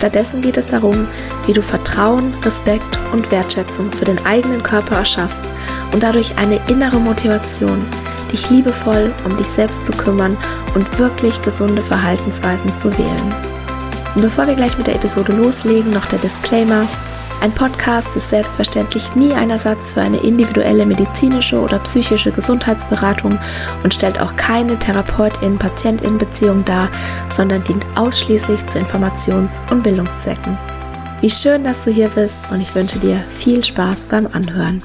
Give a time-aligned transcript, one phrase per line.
[0.00, 1.06] Stattdessen geht es darum,
[1.44, 5.44] wie du Vertrauen, Respekt und Wertschätzung für den eigenen Körper erschaffst
[5.92, 7.84] und dadurch eine innere Motivation,
[8.32, 10.38] dich liebevoll um dich selbst zu kümmern
[10.74, 13.34] und wirklich gesunde Verhaltensweisen zu wählen.
[14.14, 16.88] Und bevor wir gleich mit der Episode loslegen, noch der Disclaimer.
[17.40, 23.40] Ein Podcast ist selbstverständlich nie ein Ersatz für eine individuelle medizinische oder psychische Gesundheitsberatung
[23.82, 26.90] und stellt auch keine Therapeutin-Patientin-Beziehung dar,
[27.30, 30.58] sondern dient ausschließlich zu Informations- und Bildungszwecken.
[31.22, 34.82] Wie schön, dass du hier bist und ich wünsche dir viel Spaß beim Anhören.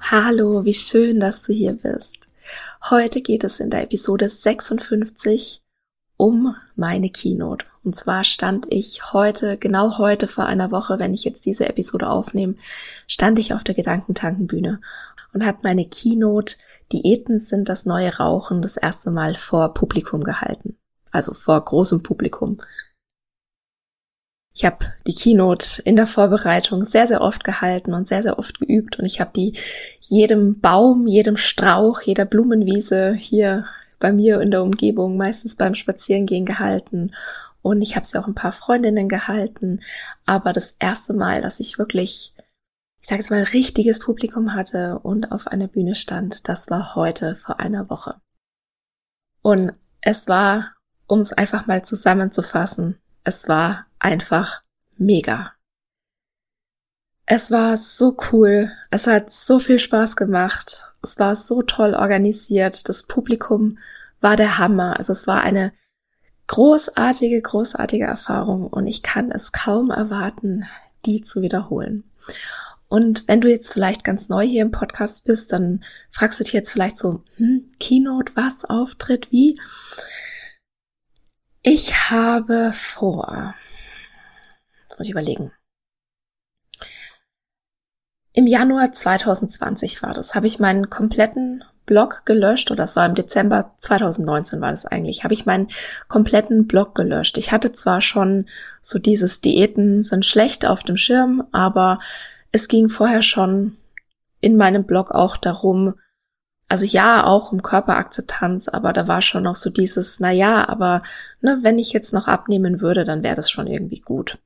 [0.00, 2.28] Hallo, wie schön, dass du hier bist.
[2.90, 5.62] Heute geht es in der Episode 56
[6.20, 7.64] um meine Keynote.
[7.82, 12.10] Und zwar stand ich heute, genau heute vor einer Woche, wenn ich jetzt diese Episode
[12.10, 12.56] aufnehme,
[13.06, 14.82] stand ich auf der Gedankentankenbühne
[15.32, 16.56] und habe meine Keynote
[16.92, 20.76] Diäten sind das neue Rauchen das erste Mal vor Publikum gehalten.
[21.10, 22.60] Also vor großem Publikum.
[24.52, 28.60] Ich habe die Keynote in der Vorbereitung sehr, sehr oft gehalten und sehr, sehr oft
[28.60, 29.56] geübt und ich habe die
[30.00, 33.64] jedem Baum, jedem Strauch, jeder Blumenwiese hier
[34.00, 37.14] bei mir in der Umgebung, meistens beim Spazierengehen gehalten.
[37.62, 39.80] Und ich habe sie auch ein paar Freundinnen gehalten.
[40.26, 42.34] Aber das erste Mal, dass ich wirklich,
[43.00, 47.36] ich sage jetzt mal, richtiges Publikum hatte und auf einer Bühne stand, das war heute
[47.36, 48.20] vor einer Woche.
[49.42, 50.74] Und es war,
[51.06, 54.62] um es einfach mal zusammenzufassen, es war einfach
[54.96, 55.52] mega.
[57.26, 58.72] Es war so cool.
[58.90, 60.89] Es hat so viel Spaß gemacht.
[61.02, 62.88] Es war so toll organisiert.
[62.88, 63.78] Das Publikum
[64.20, 64.98] war der Hammer.
[64.98, 65.72] Also es war eine
[66.46, 70.66] großartige, großartige Erfahrung und ich kann es kaum erwarten,
[71.06, 72.04] die zu wiederholen.
[72.88, 76.52] Und wenn du jetzt vielleicht ganz neu hier im Podcast bist, dann fragst du dich
[76.52, 79.56] jetzt vielleicht so, hm, Keynote, was, Auftritt, wie?
[81.62, 83.54] Ich habe vor,
[84.98, 85.52] muss ich überlegen,
[88.32, 93.16] im Januar 2020 war das, habe ich meinen kompletten Blog gelöscht, oder das war im
[93.16, 95.66] Dezember 2019 war das eigentlich, habe ich meinen
[96.06, 97.36] kompletten Blog gelöscht.
[97.36, 98.46] Ich hatte zwar schon
[98.80, 101.98] so dieses Diäten sind schlecht auf dem Schirm, aber
[102.52, 103.76] es ging vorher schon
[104.40, 105.94] in meinem Blog auch darum,
[106.68, 111.02] also ja, auch um Körperakzeptanz, aber da war schon noch so dieses, na ja, aber
[111.40, 114.38] ne, wenn ich jetzt noch abnehmen würde, dann wäre das schon irgendwie gut.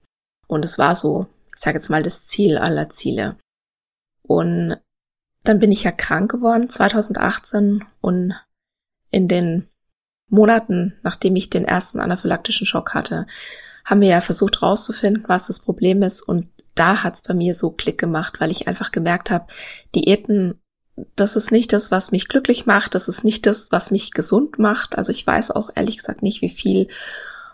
[0.47, 3.37] Und es war so, ich sage jetzt mal, das Ziel aller Ziele.
[4.26, 4.76] Und
[5.42, 8.34] dann bin ich ja krank geworden 2018 und
[9.10, 9.68] in den
[10.28, 13.26] Monaten, nachdem ich den ersten anaphylaktischen Schock hatte,
[13.84, 16.22] haben wir ja versucht rauszufinden, was das Problem ist.
[16.22, 19.46] Und da hat's bei mir so Klick gemacht, weil ich einfach gemerkt habe,
[19.94, 20.60] Diäten,
[21.14, 24.58] das ist nicht das, was mich glücklich macht, das ist nicht das, was mich gesund
[24.58, 24.96] macht.
[24.96, 26.88] Also ich weiß auch ehrlich gesagt nicht, wie viel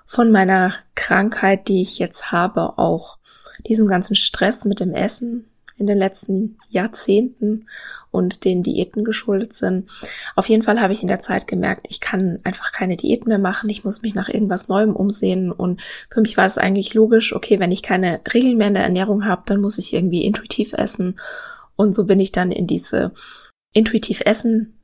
[0.06, 3.18] von meiner Krankheit, die ich jetzt habe, auch
[3.66, 5.49] diesem ganzen Stress mit dem Essen
[5.80, 7.66] in den letzten Jahrzehnten
[8.10, 9.88] und den Diäten geschuldet sind.
[10.36, 13.38] Auf jeden Fall habe ich in der Zeit gemerkt, ich kann einfach keine Diäten mehr
[13.38, 13.70] machen.
[13.70, 15.50] Ich muss mich nach irgendwas Neuem umsehen.
[15.50, 15.80] Und
[16.10, 19.24] für mich war es eigentlich logisch, okay, wenn ich keine Regeln mehr in der Ernährung
[19.24, 21.18] habe, dann muss ich irgendwie intuitiv essen.
[21.76, 23.12] Und so bin ich dann in diese
[23.72, 24.79] intuitiv essen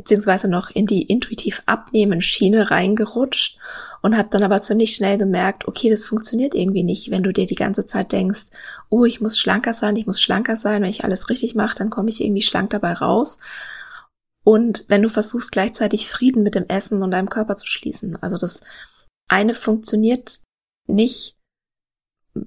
[0.00, 3.58] beziehungsweise noch in die intuitiv abnehmen Schiene reingerutscht
[4.00, 7.46] und habe dann aber ziemlich schnell gemerkt, okay, das funktioniert irgendwie nicht, wenn du dir
[7.46, 8.46] die ganze Zeit denkst,
[8.88, 11.90] oh, ich muss schlanker sein, ich muss schlanker sein, wenn ich alles richtig mache, dann
[11.90, 13.40] komme ich irgendwie schlank dabei raus.
[14.42, 18.38] Und wenn du versuchst gleichzeitig Frieden mit dem Essen und deinem Körper zu schließen, also
[18.38, 18.62] das
[19.28, 20.40] eine funktioniert
[20.86, 21.36] nicht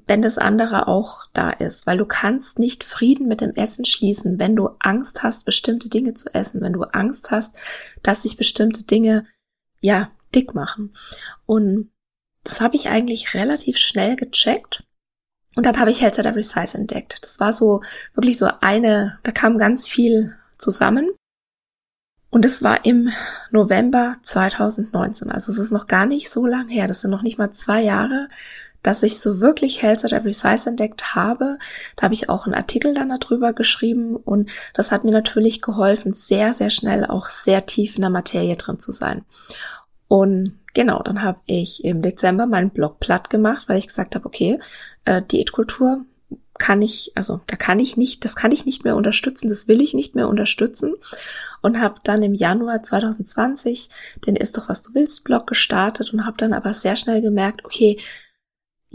[0.05, 4.39] wenn das andere auch da ist, weil du kannst nicht Frieden mit dem Essen schließen,
[4.39, 7.55] wenn du Angst hast, bestimmte Dinge zu essen, wenn du Angst hast,
[8.01, 9.25] dass sich bestimmte Dinge,
[9.79, 10.95] ja, dick machen.
[11.45, 11.91] Und
[12.43, 14.83] das habe ich eigentlich relativ schnell gecheckt.
[15.55, 17.23] Und dann habe ich Health at Every Size entdeckt.
[17.23, 17.81] Das war so,
[18.13, 21.11] wirklich so eine, da kam ganz viel zusammen.
[22.29, 23.09] Und es war im
[23.51, 25.29] November 2019.
[25.29, 26.87] Also es ist noch gar nicht so lang her.
[26.87, 28.27] Das sind noch nicht mal zwei Jahre
[28.83, 31.57] dass ich so wirklich Health at Every Size entdeckt habe.
[31.95, 36.13] Da habe ich auch einen Artikel dann darüber geschrieben und das hat mir natürlich geholfen,
[36.13, 39.25] sehr, sehr schnell auch sehr tief in der Materie drin zu sein.
[40.07, 44.25] Und genau, dann habe ich im Dezember meinen Blog platt gemacht, weil ich gesagt habe,
[44.25, 44.59] okay,
[45.05, 46.05] äh, Diätkultur
[46.59, 49.81] kann ich, also da kann ich nicht, das kann ich nicht mehr unterstützen, das will
[49.81, 50.93] ich nicht mehr unterstützen
[51.61, 53.89] und habe dann im Januar 2020
[54.27, 57.65] den Ist doch was du willst Blog gestartet und habe dann aber sehr schnell gemerkt,
[57.65, 57.97] okay,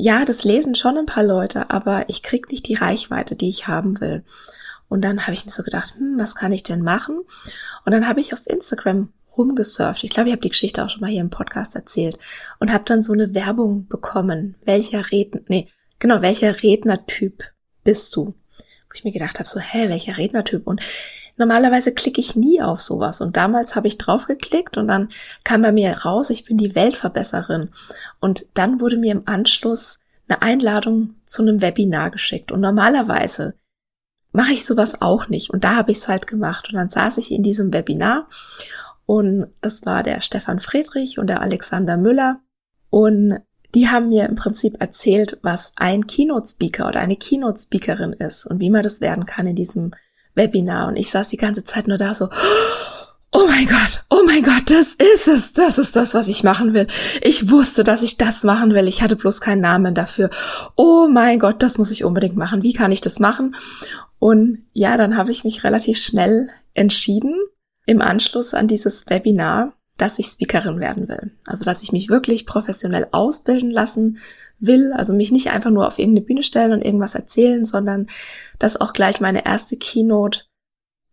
[0.00, 3.66] ja, das lesen schon ein paar Leute, aber ich krieg nicht die Reichweite, die ich
[3.66, 4.24] haben will.
[4.88, 7.20] Und dann habe ich mir so gedacht, hm, was kann ich denn machen?
[7.84, 10.04] Und dann habe ich auf Instagram rumgesurft.
[10.04, 12.16] Ich glaube, ich habe die Geschichte auch schon mal hier im Podcast erzählt
[12.60, 14.54] und habe dann so eine Werbung bekommen.
[14.64, 15.66] Welcher Redner, nee,
[15.98, 17.42] genau, welcher Rednertyp
[17.82, 18.26] bist du?
[18.56, 20.64] Wo ich mir gedacht habe, so, hä, welcher Rednertyp?
[20.64, 20.80] Und
[21.38, 23.20] normalerweise klicke ich nie auf sowas.
[23.20, 25.08] Und damals habe ich drauf geklickt und dann
[25.44, 27.70] kam bei mir raus, ich bin die Weltverbesserin.
[28.20, 32.52] Und dann wurde mir im Anschluss eine Einladung zu einem Webinar geschickt.
[32.52, 33.54] Und normalerweise
[34.32, 35.50] mache ich sowas auch nicht.
[35.50, 36.68] Und da habe ich es halt gemacht.
[36.68, 38.28] Und dann saß ich in diesem Webinar
[39.08, 42.40] und das war der Stefan Friedrich und der Alexander Müller.
[42.90, 43.40] Und
[43.74, 48.68] die haben mir im Prinzip erzählt, was ein Keynote-Speaker oder eine Keynote-Speakerin ist und wie
[48.68, 49.92] man das werden kann in diesem
[50.38, 50.88] Webinar.
[50.88, 52.30] Und ich saß die ganze Zeit nur da so,
[53.32, 56.72] oh mein Gott, oh mein Gott, das ist es, das ist das, was ich machen
[56.72, 56.86] will.
[57.20, 58.88] Ich wusste, dass ich das machen will.
[58.88, 60.30] Ich hatte bloß keinen Namen dafür.
[60.76, 62.62] Oh mein Gott, das muss ich unbedingt machen.
[62.62, 63.54] Wie kann ich das machen?
[64.18, 67.34] Und ja, dann habe ich mich relativ schnell entschieden
[67.86, 71.32] im Anschluss an dieses Webinar, dass ich Speakerin werden will.
[71.46, 74.18] Also, dass ich mich wirklich professionell ausbilden lassen
[74.60, 78.06] will, also mich nicht einfach nur auf irgendeine Bühne stellen und irgendwas erzählen, sondern
[78.58, 80.42] dass auch gleich meine erste Keynote,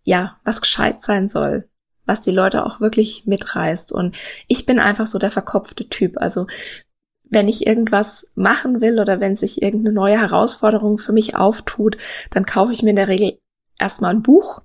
[0.03, 1.63] ja, was gescheit sein soll,
[2.05, 3.91] was die Leute auch wirklich mitreißt.
[3.91, 4.15] Und
[4.47, 6.17] ich bin einfach so der verkopfte Typ.
[6.17, 6.47] Also,
[7.23, 11.97] wenn ich irgendwas machen will oder wenn sich irgendeine neue Herausforderung für mich auftut,
[12.29, 13.39] dann kaufe ich mir in der Regel
[13.79, 14.61] erstmal ein Buch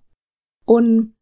[0.64, 1.14] und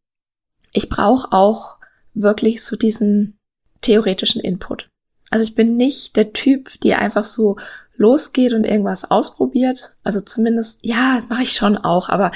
[0.73, 1.79] ich brauche auch
[2.13, 3.39] wirklich so diesen
[3.81, 4.91] theoretischen Input.
[5.31, 7.57] Also ich bin nicht der Typ, die einfach so
[7.97, 9.95] losgeht und irgendwas ausprobiert.
[10.05, 12.31] Also zumindest, ja, das mache ich schon auch, aber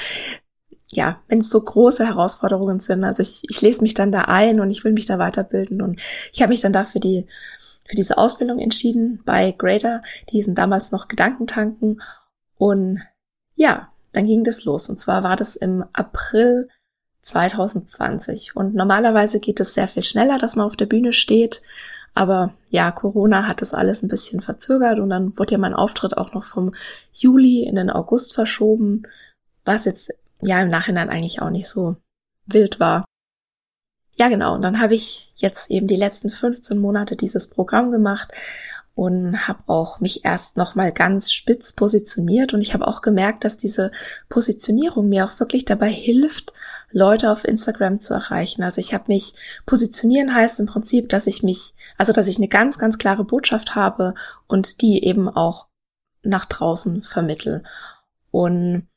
[0.91, 4.59] ja, wenn es so große Herausforderungen sind, also ich, ich lese mich dann da ein
[4.59, 5.99] und ich will mich da weiterbilden und
[6.31, 7.25] ich habe mich dann dafür die
[7.85, 12.01] für diese Ausbildung entschieden bei Grader, die sind damals noch Gedankentanken
[12.55, 13.01] und
[13.55, 16.69] ja, dann ging das los und zwar war das im April
[17.23, 18.55] 2020.
[18.55, 21.61] Und normalerweise geht es sehr viel schneller, dass man auf der Bühne steht.
[22.13, 26.17] Aber ja, Corona hat das alles ein bisschen verzögert und dann wurde ja mein Auftritt
[26.17, 26.73] auch noch vom
[27.11, 29.03] Juli in den August verschoben,
[29.65, 31.95] was jetzt ja im Nachhinein eigentlich auch nicht so
[32.45, 33.05] wild war.
[34.15, 34.53] Ja, genau.
[34.53, 38.31] Und dann habe ich jetzt eben die letzten 15 Monate dieses Programm gemacht
[38.95, 43.43] und habe auch mich erst noch mal ganz spitz positioniert und ich habe auch gemerkt,
[43.43, 43.89] dass diese
[44.29, 46.53] Positionierung mir auch wirklich dabei hilft,
[46.93, 48.63] Leute auf Instagram zu erreichen.
[48.63, 49.33] Also ich habe mich
[49.65, 53.75] positionieren heißt im Prinzip, dass ich mich, also dass ich eine ganz ganz klare Botschaft
[53.75, 54.13] habe
[54.47, 55.67] und die eben auch
[56.21, 57.63] nach draußen vermittel.
[58.31, 58.87] Und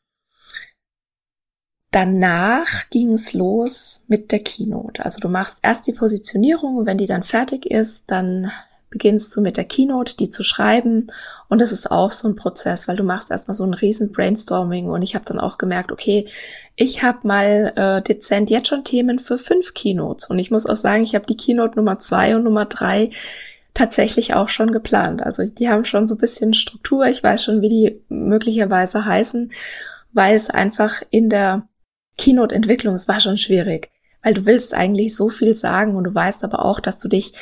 [1.91, 5.05] danach ging es los mit der Keynote.
[5.05, 8.53] Also du machst erst die Positionierung und wenn die dann fertig ist, dann
[8.91, 11.09] beginnst du mit der Keynote, die zu schreiben.
[11.49, 14.89] Und das ist auch so ein Prozess, weil du machst erstmal so ein riesen Brainstorming.
[14.89, 16.27] Und ich habe dann auch gemerkt, okay,
[16.77, 20.27] ich habe mal äh, dezent jetzt schon Themen für fünf Keynotes.
[20.31, 23.11] Und ich muss auch sagen, ich habe die Keynote Nummer zwei und Nummer drei
[23.75, 25.23] tatsächlich auch schon geplant.
[25.23, 27.07] Also die haben schon so ein bisschen Struktur.
[27.07, 29.53] Ich weiß schon, wie die möglicherweise heißen,
[30.13, 31.69] weil es einfach in der
[32.17, 33.91] Keynote-Entwicklung, es war schon schwierig,
[34.23, 37.33] weil du willst eigentlich so viel sagen und du weißt aber auch, dass du dich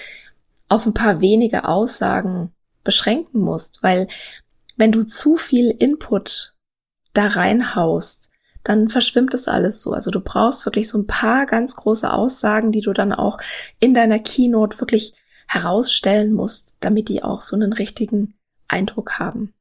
[0.74, 2.52] auf ein paar wenige Aussagen
[2.82, 4.08] beschränken musst, weil
[4.76, 6.54] wenn du zu viel Input
[7.12, 8.30] da reinhaust,
[8.64, 9.92] dann verschwimmt es alles so.
[9.92, 13.38] Also du brauchst wirklich so ein paar ganz große Aussagen, die du dann auch
[13.78, 15.14] in deiner Keynote wirklich
[15.46, 18.34] herausstellen musst, damit die auch so einen richtigen
[18.66, 19.54] Eindruck haben.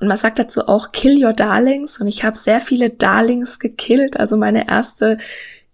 [0.00, 4.18] Und man sagt dazu auch Kill Your Darlings und ich habe sehr viele Darlings gekillt.
[4.18, 5.18] Also meine erste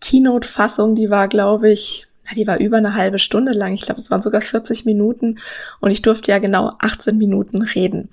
[0.00, 3.74] Keynote-Fassung, die war, glaube ich, die war über eine halbe Stunde lang.
[3.74, 5.38] Ich glaube, es waren sogar 40 Minuten
[5.80, 8.10] und ich durfte ja genau 18 Minuten reden.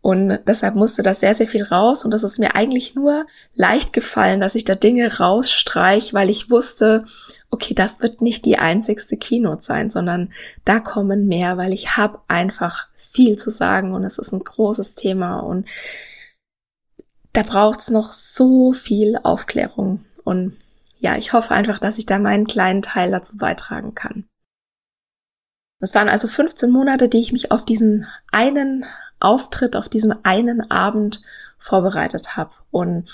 [0.00, 3.94] Und deshalb musste das sehr, sehr viel raus und das ist mir eigentlich nur leicht
[3.94, 7.06] gefallen, dass ich da Dinge rausstreich, weil ich wusste,
[7.50, 10.30] okay, das wird nicht die einzigste Keynote sein, sondern
[10.66, 14.92] da kommen mehr, weil ich habe einfach viel zu sagen und es ist ein großes
[14.92, 15.66] Thema und
[17.32, 20.56] da braucht's noch so viel Aufklärung und
[21.04, 24.26] ja, ich hoffe einfach, dass ich da meinen kleinen Teil dazu beitragen kann.
[25.78, 28.86] Das waren also 15 Monate, die ich mich auf diesen einen
[29.20, 31.20] Auftritt, auf diesen einen Abend
[31.58, 32.52] vorbereitet habe.
[32.70, 33.10] Und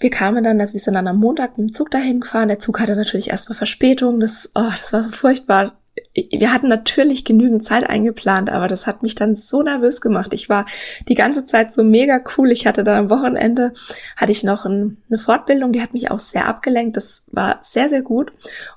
[0.00, 2.48] wir kamen dann, also wir sind dann am Montag mit dem Zug dahin gefahren.
[2.48, 4.18] Der Zug hatte natürlich erstmal Verspätung.
[4.18, 5.80] Das, oh, das war so furchtbar
[6.14, 10.34] wir hatten natürlich genügend Zeit eingeplant, aber das hat mich dann so nervös gemacht.
[10.34, 10.66] Ich war
[11.08, 12.50] die ganze Zeit so mega cool.
[12.50, 13.72] Ich hatte dann am Wochenende,
[14.16, 16.98] hatte ich noch ein, eine Fortbildung, die hat mich auch sehr abgelenkt.
[16.98, 18.30] Das war sehr, sehr gut.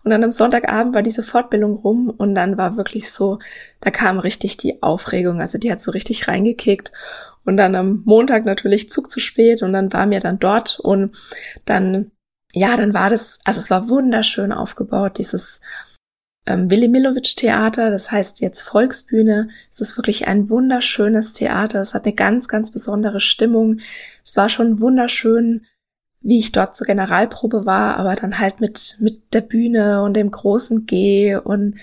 [0.04, 3.40] Und dann am Sonntagabend war diese Fortbildung rum und dann war wirklich so,
[3.82, 5.42] da kam richtig die Aufregung.
[5.42, 6.94] Also die hat so richtig reingekickt.
[7.44, 11.16] Und dann am Montag natürlich Zug zu spät und dann war mir dann dort und
[11.66, 12.12] dann,
[12.54, 15.60] ja, dann war das, also es war wunderschön aufgebaut, dieses
[16.46, 19.50] ähm, Willi Milovic Theater, das heißt jetzt Volksbühne.
[19.72, 21.82] Es ist wirklich ein wunderschönes Theater.
[21.82, 23.80] Es hat eine ganz, ganz besondere Stimmung.
[24.24, 25.66] Es war schon wunderschön,
[26.22, 30.32] wie ich dort zur Generalprobe war, aber dann halt mit, mit der Bühne und dem
[30.32, 31.76] großen G und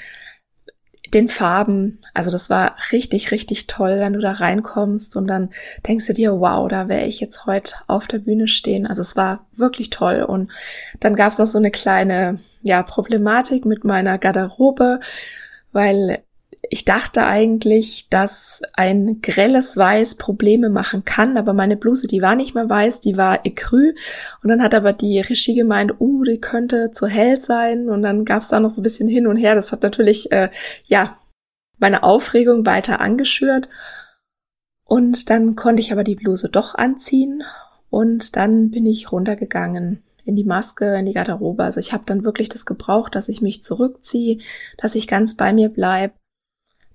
[1.15, 2.01] den Farben.
[2.15, 5.51] Also das war richtig, richtig toll, wenn du da reinkommst und dann
[5.87, 8.87] denkst du dir, wow, da wäre ich jetzt heute auf der Bühne stehen.
[8.87, 10.23] Also es war wirklich toll.
[10.23, 10.51] Und
[11.01, 15.01] dann gab es noch so eine kleine, ja, Problematik mit meiner Garderobe,
[15.73, 16.23] weil
[16.71, 22.37] ich dachte eigentlich, dass ein grelles Weiß Probleme machen kann, aber meine Bluse, die war
[22.37, 23.93] nicht mehr weiß, die war ecru.
[24.43, 27.89] Und dann hat aber die Regie gemeint, uh, die könnte zu hell sein.
[27.89, 29.55] Und dann gab es da noch so ein bisschen hin und her.
[29.55, 30.51] Das hat natürlich, äh,
[30.87, 31.17] ja,
[31.79, 33.69] meine Aufregung weiter angeschürt.
[34.85, 37.43] Und dann konnte ich aber die Bluse doch anziehen.
[37.91, 41.65] Und dann bin ich runtergegangen in die Maske, in die Garderobe.
[41.65, 44.39] Also ich habe dann wirklich das gebraucht, dass ich mich zurückziehe,
[44.79, 46.15] dass ich ganz bei mir bleib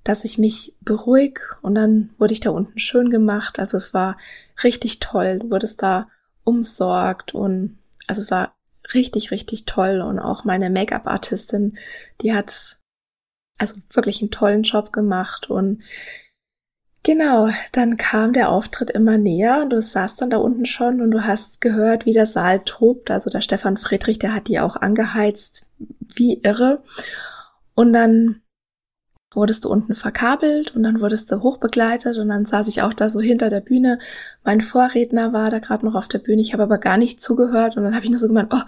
[0.03, 3.59] dass ich mich beruhig und dann wurde ich da unten schön gemacht.
[3.59, 4.17] Also es war
[4.63, 5.39] richtig toll.
[5.39, 6.09] Du wurdest da
[6.43, 8.55] umsorgt und also es war
[8.93, 10.01] richtig, richtig toll.
[10.01, 11.77] Und auch meine Make-up-Artistin,
[12.21, 12.77] die hat
[13.57, 15.81] also wirklich einen tollen Job gemacht und
[17.03, 21.11] Genau, dann kam der Auftritt immer näher und du saßt dann da unten schon und
[21.11, 23.11] du hast gehört, wie der Saal tobt.
[23.11, 26.83] Also der Stefan Friedrich, der hat die auch angeheizt wie irre.
[27.75, 28.41] Und dann
[29.37, 33.09] wurdest du unten verkabelt und dann wurdest du hochbegleitet und dann saß ich auch da
[33.09, 33.99] so hinter der Bühne.
[34.43, 37.77] Mein Vorredner war da gerade noch auf der Bühne, ich habe aber gar nicht zugehört
[37.77, 38.61] und dann habe ich nur so gemeint, oh,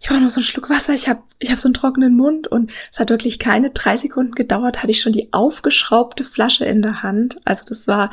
[0.00, 2.48] ich brauche noch so einen Schluck Wasser, ich habe ich hab so einen trockenen Mund
[2.48, 6.82] und es hat wirklich keine drei Sekunden gedauert, hatte ich schon die aufgeschraubte Flasche in
[6.82, 7.38] der Hand.
[7.44, 8.10] Also das war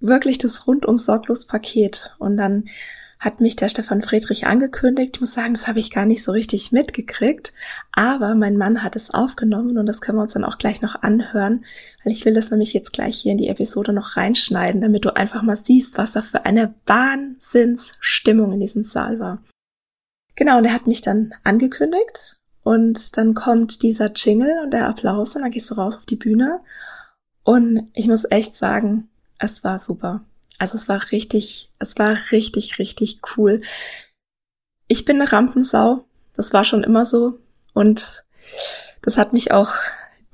[0.00, 2.64] wirklich das rundum sorglos Paket und dann
[3.20, 5.16] hat mich der Stefan Friedrich angekündigt.
[5.16, 7.52] Ich muss sagen, das habe ich gar nicht so richtig mitgekriegt.
[7.92, 11.02] Aber mein Mann hat es aufgenommen und das können wir uns dann auch gleich noch
[11.02, 11.62] anhören,
[12.02, 15.14] weil ich will das nämlich jetzt gleich hier in die Episode noch reinschneiden, damit du
[15.14, 19.42] einfach mal siehst, was da für eine Wahnsinnsstimmung in diesem Saal war.
[20.34, 25.36] Genau, und er hat mich dann angekündigt und dann kommt dieser Jingle und der Applaus
[25.36, 26.60] und dann gehst du raus auf die Bühne
[27.44, 30.24] und ich muss echt sagen, es war super.
[30.60, 33.62] Also es war richtig, es war richtig, richtig cool.
[34.88, 36.04] Ich bin eine Rampensau.
[36.36, 37.38] Das war schon immer so.
[37.72, 38.24] Und
[39.00, 39.72] das hat mich auch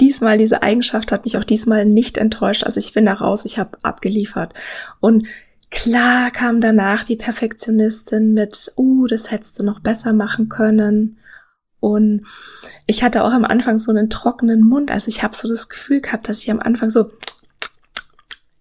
[0.00, 2.64] diesmal, diese Eigenschaft hat mich auch diesmal nicht enttäuscht.
[2.64, 4.52] Also ich bin da raus, ich habe abgeliefert.
[4.99, 5.28] Und
[5.71, 11.18] klar kam danach die Perfektionistin mit, uh, das hättest du noch besser machen können.
[11.78, 12.26] Und
[12.88, 14.90] ich hatte auch am Anfang so einen trockenen Mund.
[14.90, 17.12] Also ich habe so das Gefühl gehabt, dass ich am Anfang so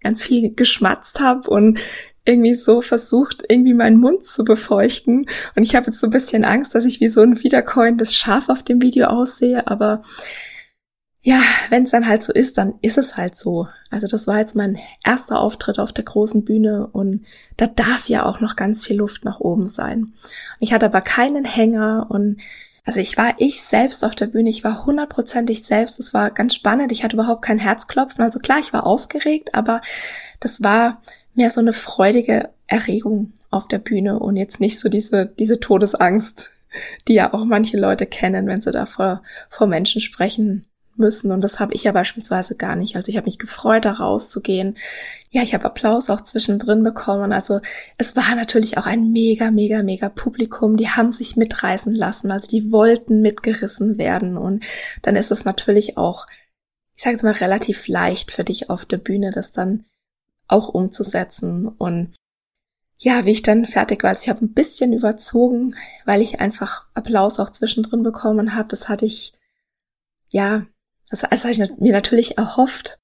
[0.05, 1.79] ganz viel geschmatzt habe und
[2.25, 5.27] irgendwie so versucht, irgendwie meinen Mund zu befeuchten.
[5.55, 8.50] Und ich habe jetzt so ein bisschen Angst, dass ich wie so ein wiederkäuendes Schaf
[8.50, 9.67] auf dem Video aussehe.
[9.67, 10.03] Aber
[11.21, 13.67] ja, wenn es dann halt so ist, dann ist es halt so.
[13.89, 17.25] Also das war jetzt mein erster Auftritt auf der großen Bühne und
[17.57, 20.13] da darf ja auch noch ganz viel Luft nach oben sein.
[20.59, 22.38] Ich hatte aber keinen Hänger und
[22.85, 25.99] also ich war ich selbst auf der Bühne, ich war hundertprozentig selbst.
[25.99, 26.91] Es war ganz spannend.
[26.91, 28.23] Ich hatte überhaupt kein Herzklopfen.
[28.23, 29.81] Also klar, ich war aufgeregt, aber
[30.39, 31.01] das war
[31.33, 36.51] mehr so eine freudige Erregung auf der Bühne und jetzt nicht so diese, diese Todesangst,
[37.07, 41.31] die ja auch manche Leute kennen, wenn sie da vor, vor Menschen sprechen müssen.
[41.31, 42.95] Und das habe ich ja beispielsweise gar nicht.
[42.95, 44.77] Also ich habe mich gefreut, da rauszugehen.
[45.29, 47.33] Ja, ich habe Applaus auch zwischendrin bekommen.
[47.33, 47.59] Also
[47.97, 50.77] es war natürlich auch ein mega, mega, mega Publikum.
[50.77, 52.31] Die haben sich mitreißen lassen.
[52.31, 54.37] Also die wollten mitgerissen werden.
[54.37, 54.63] Und
[55.01, 56.27] dann ist es natürlich auch,
[56.95, 59.85] ich sage jetzt mal, relativ leicht für dich auf der Bühne, das dann
[60.47, 61.67] auch umzusetzen.
[61.67, 62.15] Und
[62.97, 65.75] ja, wie ich dann fertig war, also ich habe ein bisschen überzogen,
[66.05, 68.69] weil ich einfach Applaus auch zwischendrin bekommen habe.
[68.69, 69.33] Das hatte ich
[70.29, 70.65] ja
[71.22, 73.00] das, das habe ich mir natürlich erhofft.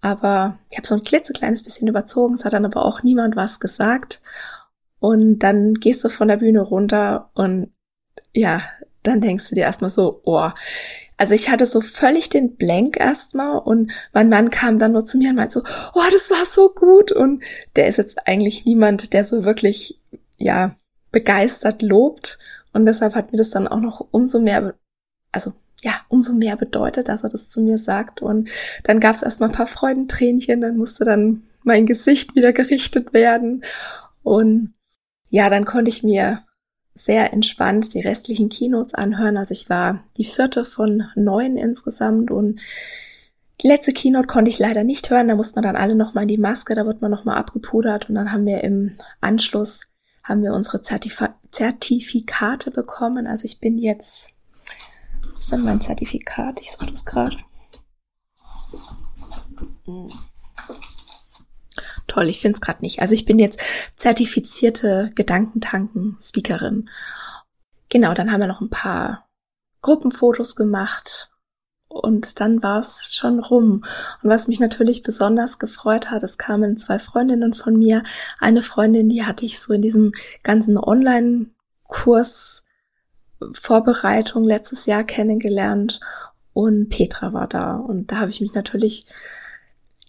[0.00, 3.60] Aber ich habe so ein klitzekleines bisschen überzogen, es hat dann aber auch niemand was
[3.60, 4.20] gesagt.
[4.98, 7.72] Und dann gehst du von der Bühne runter und
[8.32, 8.62] ja,
[9.02, 10.50] dann denkst du dir erstmal so, oh.
[11.18, 15.16] Also ich hatte so völlig den Blank erstmal und mein Mann kam dann nur zu
[15.16, 15.62] mir und meinte so,
[15.94, 17.10] oh, das war so gut.
[17.10, 17.42] Und
[17.74, 20.02] der ist jetzt eigentlich niemand, der so wirklich,
[20.36, 20.74] ja,
[21.12, 22.38] begeistert lobt.
[22.74, 24.74] Und deshalb hat mir das dann auch noch umso mehr,
[25.32, 28.22] also ja, umso mehr bedeutet, dass er das zu mir sagt.
[28.22, 28.50] Und
[28.84, 33.64] dann gab es erstmal ein paar Freudentränchen, dann musste dann mein Gesicht wieder gerichtet werden.
[34.22, 34.74] Und
[35.28, 36.42] ja, dann konnte ich mir
[36.94, 39.36] sehr entspannt die restlichen Keynotes anhören.
[39.36, 42.60] Also ich war die vierte von neun insgesamt und
[43.60, 45.28] die letzte Keynote konnte ich leider nicht hören.
[45.28, 48.14] Da musste man dann alle nochmal in die Maske, da wird man nochmal abgepudert und
[48.14, 49.82] dann haben wir im Anschluss
[50.22, 53.26] haben wir unsere Zertif Zertifikate bekommen.
[53.26, 54.30] Also ich bin jetzt,
[55.46, 56.60] ist denn mein Zertifikat?
[56.60, 57.36] Ich suche das gerade.
[59.84, 60.10] Hm.
[62.08, 63.00] Toll, ich finde es gerade nicht.
[63.00, 63.60] Also ich bin jetzt
[63.94, 66.90] zertifizierte Gedankentanken-Speakerin.
[67.88, 69.28] Genau, dann haben wir noch ein paar
[69.82, 71.30] Gruppenfotos gemacht
[71.86, 73.84] und dann war es schon rum.
[74.24, 78.02] Und was mich natürlich besonders gefreut hat, es kamen zwei Freundinnen von mir.
[78.40, 80.10] Eine Freundin, die hatte ich so in diesem
[80.42, 82.65] ganzen Online-Kurs
[83.52, 86.00] Vorbereitung letztes Jahr kennengelernt
[86.52, 87.76] und Petra war da.
[87.76, 89.06] Und da habe ich mich natürlich,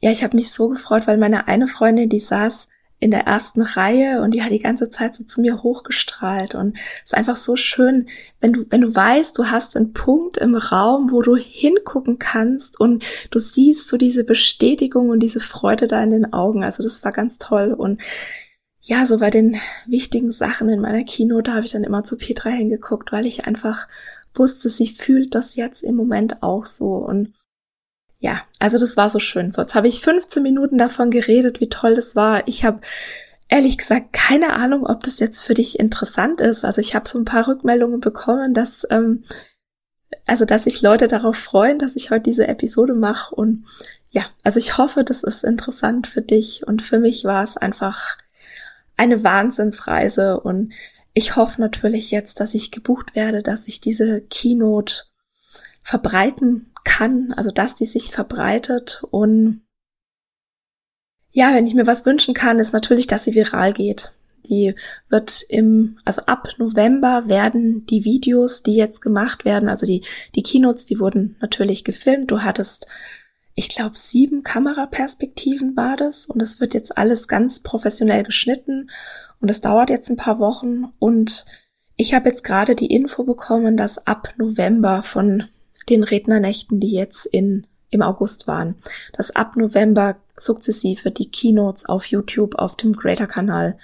[0.01, 2.67] ja, ich habe mich so gefreut, weil meine eine Freundin, die saß
[2.99, 6.75] in der ersten Reihe und die hat die ganze Zeit so zu mir hochgestrahlt und
[7.03, 8.07] es ist einfach so schön,
[8.39, 12.79] wenn du, wenn du weißt, du hast einen Punkt im Raum, wo du hingucken kannst
[12.79, 16.63] und du siehst so diese Bestätigung und diese Freude da in den Augen.
[16.63, 18.01] Also das war ganz toll und
[18.87, 22.49] ja, so bei den wichtigen Sachen in meiner Keynote habe ich dann immer zu Petra
[22.49, 23.87] hingeguckt, weil ich einfach
[24.33, 27.33] wusste, sie fühlt das jetzt im Moment auch so und
[28.19, 29.51] ja, also das war so schön.
[29.51, 32.47] So, jetzt habe ich 15 Minuten davon geredet, wie toll das war.
[32.47, 32.79] Ich habe
[33.49, 36.63] ehrlich gesagt keine Ahnung, ob das jetzt für dich interessant ist.
[36.63, 39.25] Also ich habe so ein paar Rückmeldungen bekommen, dass ähm,
[40.25, 43.65] also dass sich Leute darauf freuen, dass ich heute diese Episode mache und
[44.09, 48.17] ja, also ich hoffe, das ist interessant für dich und für mich war es einfach
[48.97, 50.73] eine Wahnsinnsreise und
[51.13, 55.03] ich hoffe natürlich jetzt, dass ich gebucht werde, dass ich diese Keynote
[55.81, 59.61] verbreiten kann, also dass die sich verbreitet und
[61.31, 64.11] ja, wenn ich mir was wünschen kann, ist natürlich, dass sie viral geht.
[64.49, 64.73] Die
[65.09, 70.03] wird im, also ab November werden die Videos, die jetzt gemacht werden, also die,
[70.35, 72.31] die Keynotes, die wurden natürlich gefilmt.
[72.31, 72.87] Du hattest,
[73.59, 78.91] ich glaube, sieben Kameraperspektiven war das und es wird jetzt alles ganz professionell geschnitten
[79.41, 81.47] und es dauert jetzt ein paar Wochen und
[81.95, 85.45] ich habe jetzt gerade die Info bekommen, dass ab November von
[85.89, 88.75] den Rednernächten, die jetzt in, im August waren,
[89.13, 93.79] dass ab November sukzessive die Keynotes auf YouTube auf dem Greater-Kanal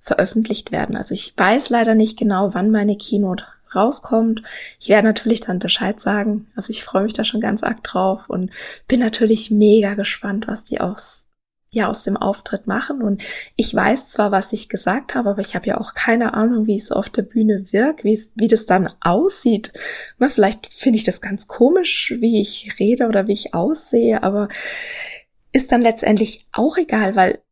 [0.00, 0.96] veröffentlicht werden.
[0.96, 4.42] Also ich weiß leider nicht genau, wann meine Keynote rauskommt.
[4.80, 6.50] Ich werde natürlich dann Bescheid sagen.
[6.56, 8.50] Also ich freue mich da schon ganz arg drauf und
[8.86, 11.28] bin natürlich mega gespannt, was die aus
[11.70, 13.02] ja aus dem Auftritt machen.
[13.02, 13.22] Und
[13.56, 16.76] ich weiß zwar, was ich gesagt habe, aber ich habe ja auch keine Ahnung, wie
[16.76, 19.72] es auf der Bühne wirkt, wie es, wie das dann aussieht.
[20.18, 24.48] Na, vielleicht finde ich das ganz komisch, wie ich rede oder wie ich aussehe, aber
[25.52, 27.42] ist dann letztendlich auch egal, weil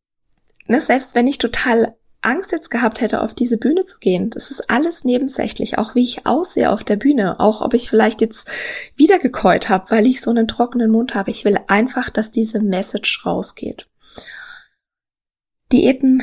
[0.67, 4.31] ne, selbst wenn ich total Angst jetzt gehabt hätte, auf diese Bühne zu gehen.
[4.31, 8.21] Das ist alles nebensächlich, auch wie ich aussehe auf der Bühne, auch ob ich vielleicht
[8.21, 8.49] jetzt
[8.97, 9.19] wieder
[9.69, 11.31] habe, weil ich so einen trockenen Mund habe.
[11.31, 13.89] Ich will einfach, dass diese Message rausgeht.
[15.73, 16.23] Diäten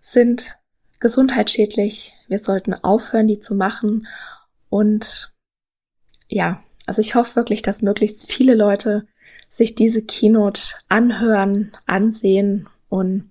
[0.00, 0.58] sind
[1.00, 2.14] gesundheitsschädlich.
[2.28, 4.06] Wir sollten aufhören, die zu machen.
[4.68, 5.34] Und
[6.28, 9.06] ja, also ich hoffe wirklich, dass möglichst viele Leute
[9.48, 13.30] sich diese Keynote anhören, ansehen und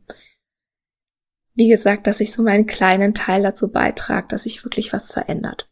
[1.57, 5.67] wie gesagt, dass ich so meinen kleinen Teil dazu beitrage, dass sich wirklich was verändert.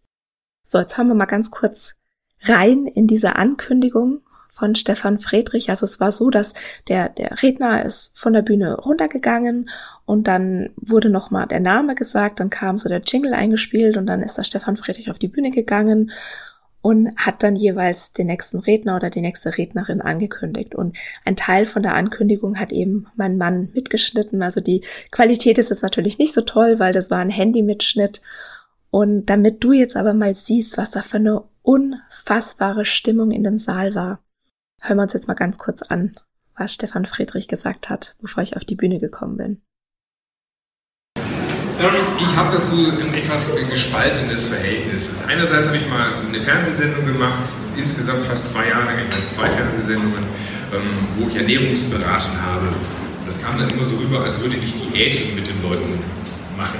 [0.63, 1.93] So, jetzt haben wir mal ganz kurz
[2.41, 4.21] rein in diese Ankündigung
[4.51, 5.69] von Stefan Friedrich.
[5.69, 6.53] Also es war so, dass
[6.87, 9.69] der, der Redner ist von der Bühne runtergegangen
[10.05, 14.23] und dann wurde nochmal der Name gesagt, dann kam so der Jingle eingespielt und dann
[14.23, 16.11] ist der Stefan Friedrich auf die Bühne gegangen
[16.85, 20.75] und hat dann jeweils den nächsten Redner oder die nächste Rednerin angekündigt.
[20.75, 24.43] Und ein Teil von der Ankündigung hat eben mein Mann mitgeschnitten.
[24.43, 28.21] Also die Qualität ist jetzt natürlich nicht so toll, weil das war ein Handy-Mitschnitt.
[28.91, 33.57] Und damit du jetzt aber mal siehst, was da für eine unfassbare Stimmung in dem
[33.57, 34.19] Saal war,
[34.81, 36.15] Hören wir uns jetzt mal ganz kurz an,
[36.55, 39.61] was Stefan Friedrich gesagt hat, bevor ich auf die Bühne gekommen bin.
[41.79, 45.19] Ähm, ich habe dazu ein etwas gespaltenes Verhältnis.
[45.27, 47.43] Einerseits habe ich mal eine Fernsehsendung gemacht,
[47.75, 50.23] insgesamt fast zwei Jahre lang, als zwei Fernsehsendungen,
[50.73, 50.81] ähm,
[51.17, 52.67] wo ich Ernährungsberatung habe.
[53.25, 55.99] Das kam dann immer so rüber, als würde ich Diät mit den Leuten
[56.55, 56.79] machen.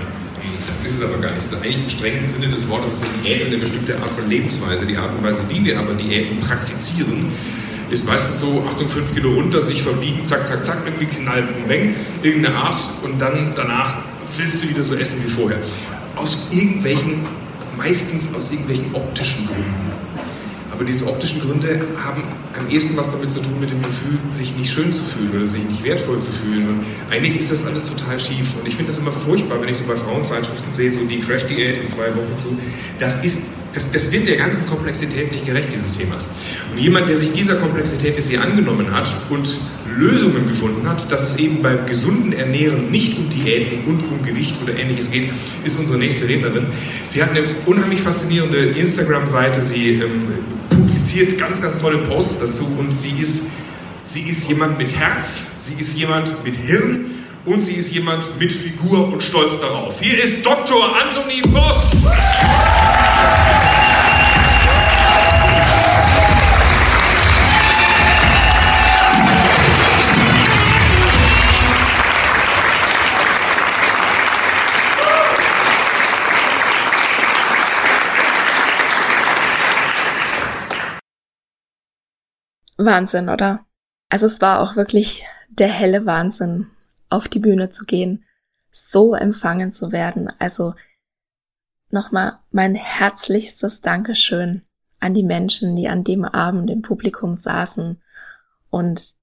[0.67, 1.45] Das ist es aber gar nicht.
[1.45, 4.85] So eigentlich im strengen Sinne des Wortes ist Diät eine bestimmte Art von Lebensweise.
[4.85, 7.31] Die Art und Weise, wie wir aber Diäten praktizieren,
[7.89, 11.95] ist meistens so, Achtung, 5 Kilo runter, sich verbiegen, zack, zack, zack, irgendwie knallen, bang,
[12.23, 13.97] irgendeine Art und dann danach
[14.37, 15.59] willst du wieder so essen wie vorher.
[16.15, 17.25] aus irgendwelchen,
[17.77, 19.85] meistens aus irgendwelchen optischen Gründen.
[20.71, 22.23] Aber diese optischen Gründe haben
[22.57, 25.47] am ehesten was damit zu tun mit dem Gefühl, sich nicht schön zu fühlen oder
[25.47, 26.67] sich nicht wertvoll zu fühlen.
[26.67, 28.47] Und eigentlich ist das alles total schief.
[28.59, 31.81] Und ich finde das immer furchtbar, wenn ich so bei Frauenzeitschriften sehe, so die Crash-Diät
[31.81, 32.57] in zwei Wochen zu.
[32.99, 33.21] Das
[33.75, 36.27] das, das, wird der ganzen Komplexität nicht gerecht, dieses Themas.
[36.75, 39.47] Und jemand, der sich dieser Komplexität hier angenommen hat und
[39.95, 44.57] Lösungen gefunden hat, dass es eben beim gesunden Ernähren nicht um Diäten und um Gewicht
[44.61, 45.29] oder ähnliches geht,
[45.63, 46.65] ist unsere nächste Rednerin.
[47.07, 49.61] Sie hat eine unheimlich faszinierende Instagram-Seite.
[49.61, 50.27] Sie ähm,
[50.69, 53.51] publiziert ganz, ganz tolle Posts dazu und sie ist,
[54.03, 57.05] sie ist jemand mit Herz, sie ist jemand mit Hirn
[57.45, 60.01] und sie ist jemand mit Figur und Stolz darauf.
[60.01, 60.93] Hier ist Dr.
[61.01, 61.91] Anthony Voss.
[82.85, 83.65] Wahnsinn, oder?
[84.09, 86.67] Also es war auch wirklich der helle Wahnsinn,
[87.09, 88.25] auf die Bühne zu gehen,
[88.71, 90.31] so empfangen zu werden.
[90.39, 90.73] Also
[91.89, 94.63] nochmal mein herzlichstes Dankeschön
[94.99, 98.01] an die Menschen, die an dem Abend im Publikum saßen
[98.69, 99.15] und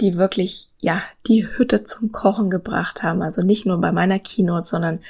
[0.00, 3.22] die wirklich, ja, die Hütte zum Kochen gebracht haben.
[3.22, 5.00] Also nicht nur bei meiner Keynote, sondern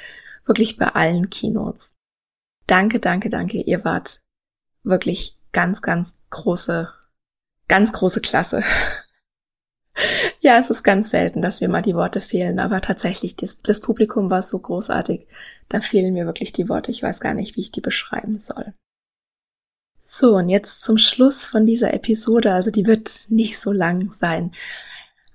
[0.45, 1.93] wirklich bei allen Keynotes.
[2.67, 3.61] Danke, danke, danke.
[3.61, 4.21] Ihr wart
[4.83, 6.93] wirklich ganz, ganz große
[7.67, 8.63] ganz große Klasse.
[10.39, 13.79] ja, es ist ganz selten, dass mir mal die Worte fehlen, aber tatsächlich, das, das
[13.79, 15.27] Publikum war so großartig,
[15.69, 16.91] da fehlen mir wirklich die Worte.
[16.91, 18.73] Ich weiß gar nicht, wie ich die beschreiben soll.
[19.99, 24.51] So, und jetzt zum Schluss von dieser Episode, also die wird nicht so lang sein,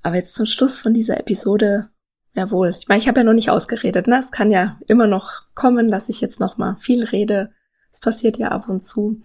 [0.03, 1.91] aber jetzt zum Schluss von dieser Episode,
[2.33, 4.19] jawohl, ich meine, ich habe ja noch nicht ausgeredet, ne?
[4.19, 7.53] Es kann ja immer noch kommen, dass ich jetzt noch mal viel rede,
[7.93, 9.21] es passiert ja ab und zu.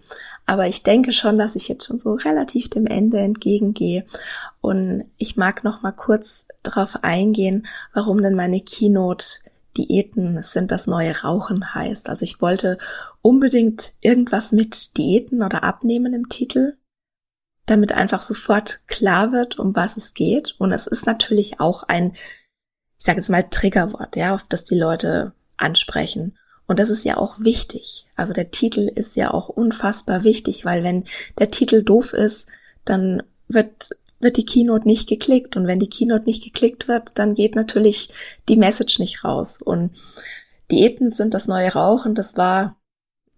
[0.46, 4.06] Aber ich denke schon, dass ich jetzt schon so relativ dem Ende entgegengehe.
[4.60, 9.26] Und ich mag noch mal kurz darauf eingehen, warum denn meine Keynote
[9.76, 12.08] Diäten sind das neue Rauchen heißt.
[12.08, 12.78] Also ich wollte
[13.22, 16.76] unbedingt irgendwas mit Diäten oder Abnehmen im Titel,
[17.66, 20.56] damit einfach sofort klar wird, um was es geht.
[20.58, 22.12] Und es ist natürlich auch ein,
[22.98, 26.36] ich sage jetzt mal Triggerwort, ja, auf das die Leute ansprechen.
[26.68, 28.06] Und das ist ja auch wichtig.
[28.14, 31.04] Also der Titel ist ja auch unfassbar wichtig, weil wenn
[31.38, 32.46] der Titel doof ist,
[32.84, 35.56] dann wird, wird die Keynote nicht geklickt.
[35.56, 38.10] Und wenn die Keynote nicht geklickt wird, dann geht natürlich
[38.50, 39.62] die Message nicht raus.
[39.62, 39.96] Und
[40.70, 42.14] Diäten sind das neue Rauchen.
[42.14, 42.76] Das war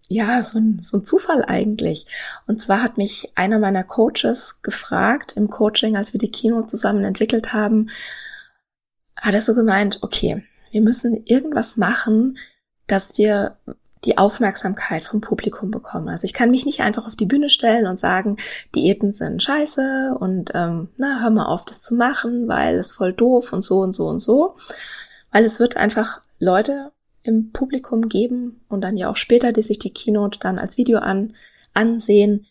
[0.09, 2.05] ja, so ein, so ein Zufall eigentlich.
[2.47, 7.05] Und zwar hat mich einer meiner Coaches gefragt im Coaching, als wir die Keynote zusammen
[7.05, 7.89] entwickelt haben,
[9.15, 12.37] hat er so gemeint, okay, wir müssen irgendwas machen,
[12.91, 13.57] dass wir
[14.03, 16.09] die Aufmerksamkeit vom Publikum bekommen.
[16.09, 18.37] Also ich kann mich nicht einfach auf die Bühne stellen und sagen,
[18.73, 23.13] Diäten sind scheiße und ähm, na, hör mal auf, das zu machen, weil es voll
[23.13, 24.55] doof und so und so und so.
[25.31, 26.91] Weil es wird einfach Leute
[27.23, 30.97] im Publikum geben und dann ja auch später, die sich die Keynote dann als Video
[30.97, 31.35] an,
[31.73, 32.47] ansehen,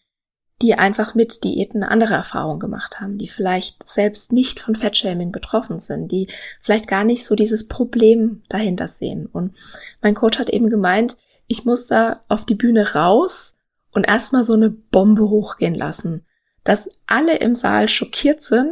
[0.62, 5.80] die einfach mit Diäten andere Erfahrungen gemacht haben, die vielleicht selbst nicht von Fettshaming betroffen
[5.80, 6.28] sind, die
[6.60, 9.26] vielleicht gar nicht so dieses Problem dahinter sehen.
[9.26, 9.54] Und
[10.02, 13.56] mein Coach hat eben gemeint, ich muss da auf die Bühne raus
[13.90, 16.24] und erstmal so eine Bombe hochgehen lassen,
[16.62, 18.70] dass alle im Saal schockiert sind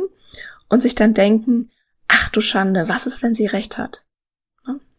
[0.69, 1.71] und sich dann denken,
[2.07, 4.05] ach du Schande, was ist, wenn sie recht hat?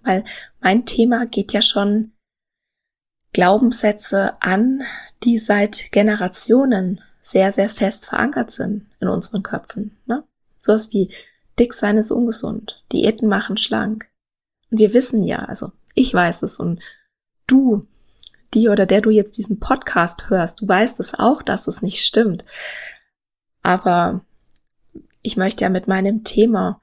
[0.03, 0.23] Weil
[0.59, 2.13] mein Thema geht ja schon
[3.33, 4.81] Glaubenssätze an,
[5.23, 9.97] die seit Generationen sehr, sehr fest verankert sind in unseren Köpfen.
[10.05, 10.23] Ne?
[10.57, 11.13] Sowas wie
[11.59, 14.09] dick sein ist ungesund, Diäten machen schlank.
[14.71, 16.81] Und wir wissen ja, also ich weiß es und
[17.45, 17.85] du,
[18.53, 22.05] die oder der du jetzt diesen Podcast hörst, du weißt es auch, dass es nicht
[22.05, 22.45] stimmt.
[23.61, 24.25] Aber
[25.21, 26.81] ich möchte ja mit meinem Thema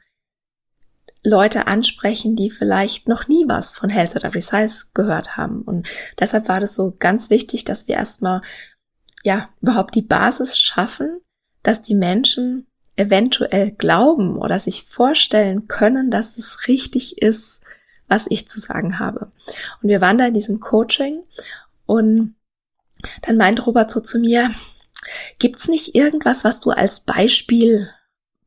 [1.22, 5.62] Leute ansprechen, die vielleicht noch nie was von Health at Every Size gehört haben.
[5.62, 8.42] Und deshalb war das so ganz wichtig, dass wir erstmal,
[9.24, 11.20] ja, überhaupt die Basis schaffen,
[11.62, 17.62] dass die Menschen eventuell glauben oder sich vorstellen können, dass es richtig ist,
[18.08, 19.30] was ich zu sagen habe.
[19.82, 21.24] Und wir waren da in diesem Coaching
[21.84, 22.36] und
[23.22, 24.50] dann meint Robert so zu mir,
[25.38, 27.90] gibt's nicht irgendwas, was du als Beispiel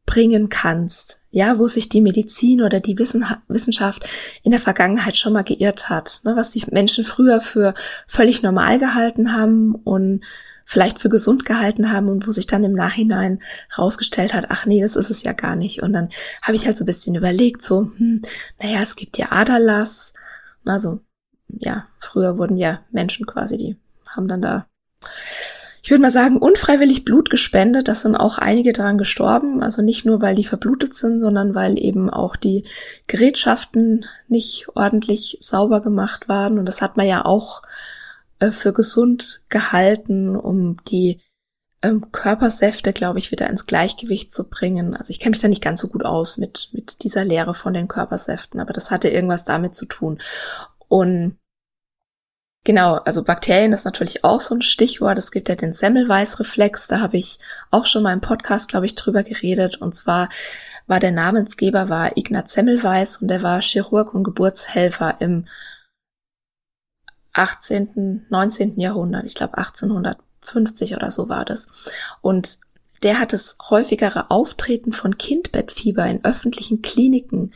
[0.05, 1.18] bringen kannst?
[1.31, 4.09] Ja, wo sich die Medizin oder die Wissenschaft
[4.43, 7.73] in der Vergangenheit schon mal geirrt hat, ne, was die Menschen früher für
[8.07, 10.23] völlig normal gehalten haben und
[10.65, 13.41] vielleicht für gesund gehalten haben und wo sich dann im Nachhinein
[13.75, 15.81] rausgestellt hat, ach nee, das ist es ja gar nicht.
[15.81, 16.09] Und dann
[16.43, 18.21] habe ich halt so ein bisschen überlegt, so, hm,
[18.61, 20.13] naja, es gibt ja Aderlass,
[20.65, 20.99] also
[21.47, 23.77] ja, früher wurden ja Menschen quasi, die
[24.09, 24.67] haben dann da,
[25.81, 27.87] ich würde mal sagen, unfreiwillig Blut gespendet.
[27.87, 29.63] Das sind auch einige daran gestorben.
[29.63, 32.65] Also nicht nur, weil die verblutet sind, sondern weil eben auch die
[33.07, 36.59] Gerätschaften nicht ordentlich sauber gemacht waren.
[36.59, 37.61] Und das hat man ja auch
[38.39, 41.19] äh, für gesund gehalten, um die
[41.81, 44.95] ähm, Körpersäfte, glaube ich, wieder ins Gleichgewicht zu bringen.
[44.95, 47.73] Also ich kenne mich da nicht ganz so gut aus mit, mit dieser Lehre von
[47.73, 50.19] den Körpersäften, aber das hatte irgendwas damit zu tun.
[50.89, 51.37] Und
[52.69, 55.17] genau, also Bakterien ist natürlich auch so ein Stichwort.
[55.17, 57.39] Es gibt ja den Semmelweis-Reflex, da habe ich
[57.71, 59.81] auch schon mal im Podcast, glaube ich, drüber geredet.
[59.81, 60.29] Und zwar
[60.85, 65.47] war der Namensgeber war Ignaz Semmelweis und der war Chirurg und Geburtshelfer im
[67.33, 68.79] 18., 19.
[68.79, 71.69] Jahrhundert, ich glaube 1850 oder so war das.
[72.21, 72.59] Und
[73.01, 77.51] der hat das häufigere Auftreten von Kindbettfieber in öffentlichen Kliniken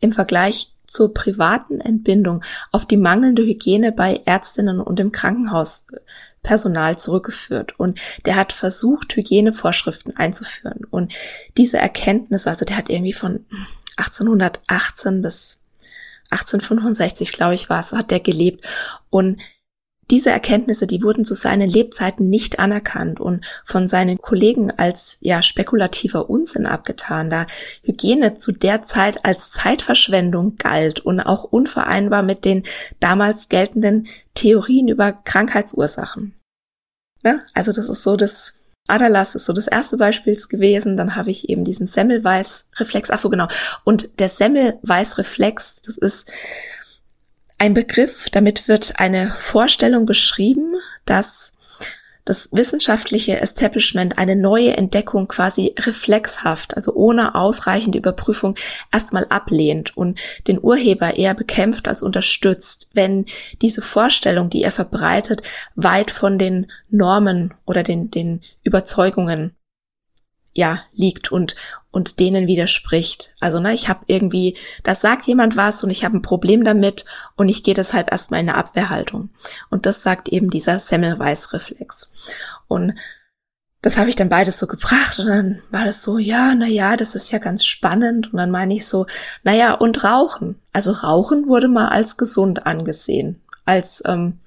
[0.00, 7.78] im Vergleich zur privaten Entbindung auf die mangelnde Hygiene bei Ärztinnen und im Krankenhauspersonal zurückgeführt.
[7.78, 10.82] Und der hat versucht, Hygienevorschriften einzuführen.
[10.90, 11.12] Und
[11.56, 13.44] diese Erkenntnis, also der hat irgendwie von
[13.96, 15.60] 1818 bis
[16.30, 18.66] 1865, glaube ich, war es, hat der gelebt.
[19.10, 19.40] Und
[20.10, 25.42] diese Erkenntnisse, die wurden zu seinen Lebzeiten nicht anerkannt und von seinen Kollegen als ja
[25.42, 27.46] spekulativer Unsinn abgetan, da
[27.82, 32.62] Hygiene zu der Zeit als Zeitverschwendung galt und auch unvereinbar mit den
[33.00, 36.34] damals geltenden Theorien über Krankheitsursachen.
[37.22, 37.42] Ne?
[37.54, 38.52] Also das ist so das
[38.88, 40.96] Aderlass ist so das erste Beispiel gewesen.
[40.96, 43.10] Dann habe ich eben diesen Semmelweis-Reflex.
[43.10, 43.48] Ach so, genau.
[43.84, 46.30] Und der Semmelweis-Reflex, das ist
[47.58, 51.52] ein Begriff, damit wird eine Vorstellung beschrieben, dass
[52.26, 58.56] das wissenschaftliche Establishment eine neue Entdeckung quasi reflexhaft, also ohne ausreichende Überprüfung,
[58.92, 63.26] erstmal ablehnt und den Urheber eher bekämpft als unterstützt, wenn
[63.62, 65.42] diese Vorstellung, die er verbreitet,
[65.76, 69.56] weit von den Normen oder den, den Überzeugungen
[70.56, 71.56] ja liegt und
[71.90, 73.32] und denen widerspricht.
[73.40, 77.06] Also ne, ich habe irgendwie, das sagt jemand was und ich habe ein Problem damit
[77.36, 79.30] und ich gehe deshalb erstmal in eine Abwehrhaltung.
[79.70, 82.10] Und das sagt eben dieser Semmelweis-Reflex.
[82.68, 82.94] Und
[83.80, 86.98] das habe ich dann beides so gebracht und dann war das so, ja, na ja,
[86.98, 89.06] das ist ja ganz spannend und dann meine ich so,
[89.42, 90.60] na ja, und Rauchen.
[90.74, 94.40] Also Rauchen wurde mal als gesund angesehen, als ähm,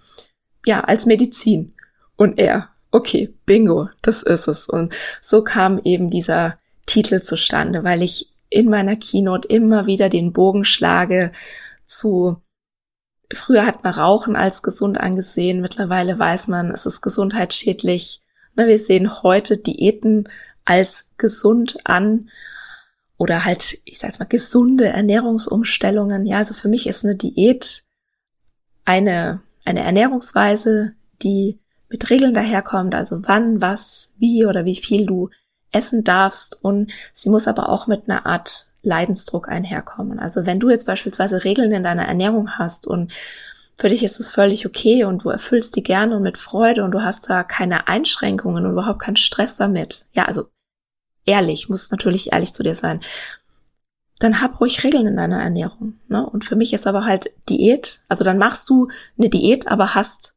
[0.66, 1.74] ja, als Medizin.
[2.16, 4.68] Und er, okay, bingo, das ist es.
[4.68, 10.34] Und so kam eben dieser Titel zustande, weil ich in meiner Keynote immer wieder den
[10.34, 11.32] Bogen schlage
[11.86, 12.42] zu
[13.32, 18.24] Früher hat man Rauchen als gesund angesehen, mittlerweile weiß man, es ist gesundheitsschädlich.
[18.56, 20.28] Wir sehen heute Diäten
[20.66, 22.30] als gesund an
[23.18, 26.26] oder halt, ich sag mal, gesunde Ernährungsumstellungen.
[26.26, 27.84] Ja, also für mich ist eine Diät
[28.86, 35.30] eine, eine Ernährungsweise, die mit Regeln daherkommt, also wann, was, wie oder wie viel du
[35.72, 40.20] essen darfst und sie muss aber auch mit einer Art Leidensdruck einherkommen.
[40.20, 43.12] Also wenn du jetzt beispielsweise Regeln in deiner Ernährung hast und
[43.76, 46.92] für dich ist es völlig okay und du erfüllst die gerne und mit Freude und
[46.92, 50.06] du hast da keine Einschränkungen und überhaupt keinen Stress damit.
[50.12, 50.50] Ja, also
[51.26, 53.02] ehrlich, muss natürlich ehrlich zu dir sein.
[54.20, 55.94] Dann hab ruhig Regeln in deiner Ernährung.
[56.10, 56.26] Ne?
[56.26, 60.36] Und für mich ist aber halt Diät, also dann machst du eine Diät, aber hast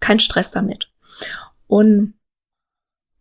[0.00, 0.91] keinen Stress damit.
[1.72, 2.12] Und,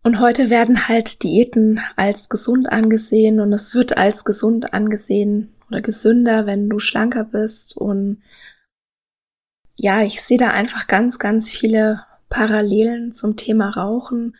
[0.03, 5.79] und heute werden halt Diäten als gesund angesehen und es wird als gesund angesehen oder
[5.79, 7.77] gesünder, wenn du schlanker bist.
[7.77, 8.21] Und
[9.77, 14.35] ja, ich sehe da einfach ganz, ganz viele Parallelen zum Thema Rauchen,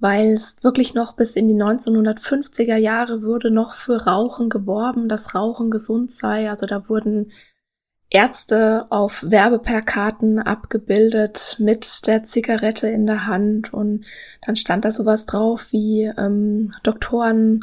[0.00, 5.36] weil es wirklich noch bis in die 1950er Jahre wurde noch für Rauchen geworben, dass
[5.36, 6.50] Rauchen gesund sei.
[6.50, 7.30] Also da wurden
[8.16, 14.06] Ärzte auf Werbeplakaten abgebildet mit der Zigarette in der Hand und
[14.40, 17.60] dann stand da sowas drauf wie ähm, Doktoren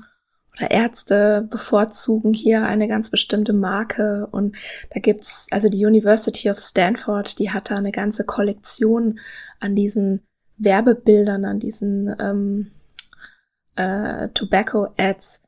[0.56, 4.56] oder Ärzte bevorzugen hier eine ganz bestimmte Marke und
[4.92, 9.18] da gibt's also die University of Stanford, die hat da eine ganze Kollektion
[9.60, 10.22] an diesen
[10.60, 12.72] Werbebildern, an diesen ähm,
[13.76, 15.43] äh, Tobacco Ads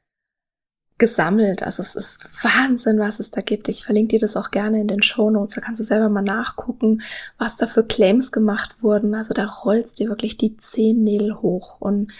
[0.98, 1.64] gesammelt.
[1.64, 3.68] Also es ist Wahnsinn, was es da gibt.
[3.68, 5.56] Ich verlinke dir das auch gerne in den Show Notes.
[5.56, 7.02] Da kannst du selber mal nachgucken,
[7.38, 9.14] was da für Claims gemacht wurden.
[9.14, 12.12] Also da rollst dir wirklich die Zehennägel hoch und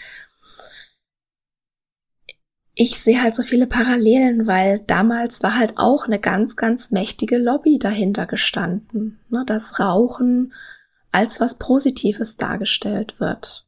[2.78, 7.38] ich sehe halt so viele Parallelen, weil damals war halt auch eine ganz, ganz mächtige
[7.38, 10.52] Lobby dahinter gestanden, ne, dass Rauchen
[11.10, 13.65] als was Positives dargestellt wird.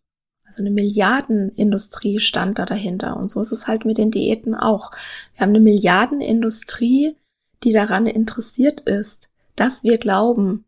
[0.48, 3.18] Also eine Milliardenindustrie stand da dahinter.
[3.18, 4.92] Und so ist es halt mit den Diäten auch.
[5.34, 7.16] Wir haben eine Milliardenindustrie,
[7.64, 10.64] die daran interessiert ist, dass wir glauben,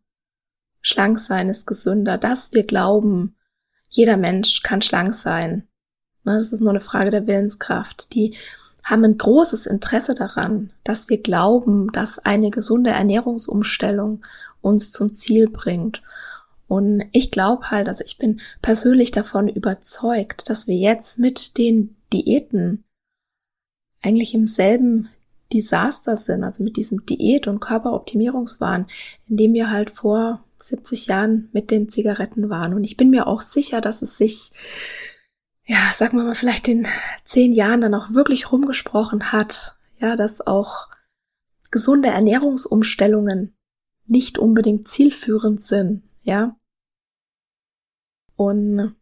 [0.81, 3.35] schlank sein ist gesünder, dass wir glauben,
[3.89, 5.67] jeder Mensch kann schlank sein.
[6.23, 8.13] Ne, das ist nur eine Frage der Willenskraft.
[8.13, 8.35] Die
[8.83, 14.23] haben ein großes Interesse daran, dass wir glauben, dass eine gesunde Ernährungsumstellung
[14.61, 16.03] uns zum Ziel bringt.
[16.71, 21.97] Und ich glaube halt, also ich bin persönlich davon überzeugt, dass wir jetzt mit den
[22.13, 22.85] Diäten
[24.01, 25.09] eigentlich im selben
[25.51, 28.87] Desaster sind, also mit diesem Diät- und Körperoptimierungswahn,
[29.27, 32.73] in dem wir halt vor 70 Jahren mit den Zigaretten waren.
[32.73, 34.53] Und ich bin mir auch sicher, dass es sich,
[35.65, 36.87] ja, sagen wir mal, vielleicht in
[37.25, 40.87] zehn Jahren dann auch wirklich rumgesprochen hat, ja, dass auch
[41.69, 43.57] gesunde Ernährungsumstellungen
[44.05, 46.55] nicht unbedingt zielführend sind, ja.
[48.41, 48.95] Und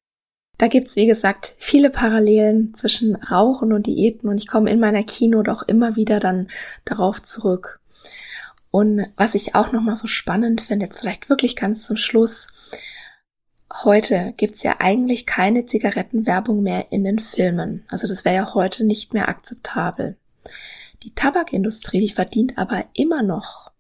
[0.58, 5.04] da gibt's wie gesagt, viele Parallelen zwischen Rauchen und Diäten und ich komme in meiner
[5.04, 6.50] Kino doch immer wieder dann
[6.84, 7.80] darauf zurück.
[8.70, 12.50] Und was ich auch nochmal so spannend finde, jetzt vielleicht wirklich ganz zum Schluss,
[13.86, 17.86] heute gibt's ja eigentlich keine Zigarettenwerbung mehr in den Filmen.
[17.90, 20.18] Also das wäre ja heute nicht mehr akzeptabel.
[21.04, 23.72] Die Tabakindustrie, die verdient aber immer noch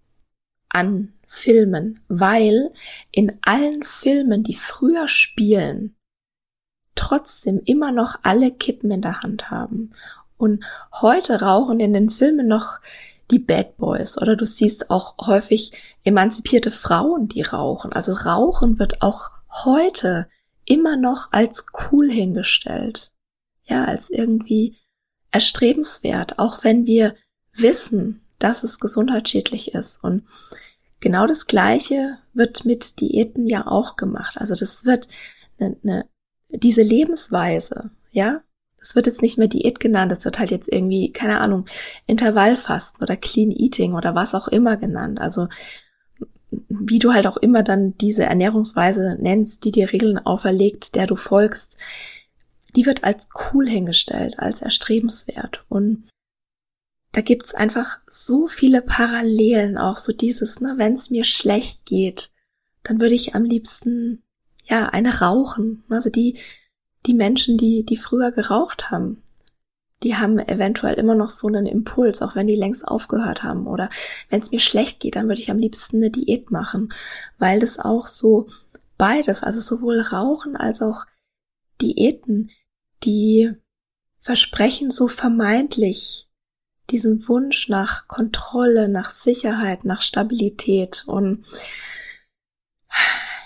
[0.69, 2.71] an Filmen, weil
[3.11, 5.95] in allen Filmen, die früher spielen,
[6.95, 9.91] trotzdem immer noch alle Kippen in der Hand haben.
[10.37, 12.79] Und heute rauchen in den Filmen noch
[13.29, 15.71] die Bad Boys oder du siehst auch häufig
[16.03, 17.93] emanzipierte Frauen, die rauchen.
[17.93, 19.29] Also Rauchen wird auch
[19.63, 20.27] heute
[20.65, 23.13] immer noch als cool hingestellt.
[23.65, 24.77] Ja, als irgendwie
[25.29, 27.15] erstrebenswert, auch wenn wir
[27.53, 30.03] wissen, dass es gesundheitsschädlich ist.
[30.03, 30.23] Und
[30.99, 34.37] genau das Gleiche wird mit Diäten ja auch gemacht.
[34.37, 35.07] Also das wird
[35.59, 36.05] eine, eine,
[36.49, 38.41] diese Lebensweise, ja,
[38.79, 41.65] das wird jetzt nicht mehr Diät genannt, das wird halt jetzt irgendwie, keine Ahnung,
[42.07, 45.19] Intervallfasten oder Clean Eating oder was auch immer genannt.
[45.19, 45.47] Also
[46.69, 51.15] wie du halt auch immer dann diese Ernährungsweise nennst, die dir Regeln auferlegt, der du
[51.15, 51.77] folgst,
[52.75, 55.65] die wird als cool hingestellt, als erstrebenswert.
[55.69, 56.07] Und
[57.11, 62.31] da gibt's einfach so viele Parallelen, auch so dieses, ne, wenn es mir schlecht geht,
[62.83, 64.23] dann würde ich am liebsten
[64.65, 65.83] ja eine rauchen.
[65.89, 66.37] Also die
[67.05, 69.23] die Menschen, die, die früher geraucht haben,
[70.03, 73.67] die haben eventuell immer noch so einen Impuls, auch wenn die längst aufgehört haben.
[73.67, 73.89] Oder
[74.29, 76.89] wenn es mir schlecht geht, dann würde ich am liebsten eine Diät machen,
[77.37, 78.47] weil das auch so
[78.97, 81.05] beides, also sowohl Rauchen als auch
[81.81, 82.49] Diäten,
[83.03, 83.51] die
[84.21, 86.28] versprechen so vermeintlich
[86.91, 91.45] diesen Wunsch nach Kontrolle, nach Sicherheit, nach Stabilität und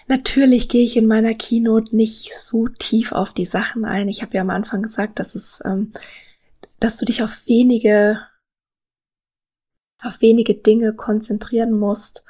[0.07, 4.09] Natürlich gehe ich in meiner Keynote nicht so tief auf die Sachen ein.
[4.09, 5.93] Ich habe ja am Anfang gesagt, dass es, ähm,
[6.79, 8.19] dass du dich auf wenige,
[10.01, 12.25] auf wenige Dinge konzentrieren musst,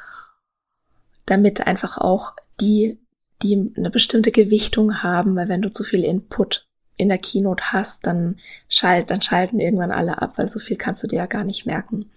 [1.25, 2.99] damit einfach auch die,
[3.41, 8.05] die eine bestimmte Gewichtung haben, weil wenn du zu viel Input in der Keynote hast,
[8.05, 11.43] dann schalt, dann schalten irgendwann alle ab, weil so viel kannst du dir ja gar
[11.43, 12.11] nicht merken.